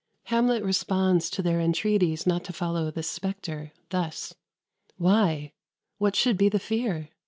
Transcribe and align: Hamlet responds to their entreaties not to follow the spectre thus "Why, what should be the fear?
Hamlet 0.23 0.63
responds 0.63 1.29
to 1.29 1.43
their 1.43 1.61
entreaties 1.61 2.25
not 2.25 2.43
to 2.45 2.51
follow 2.51 2.89
the 2.89 3.03
spectre 3.03 3.71
thus 3.91 4.33
"Why, 4.97 5.53
what 5.99 6.15
should 6.15 6.39
be 6.39 6.49
the 6.49 6.57
fear? 6.57 7.09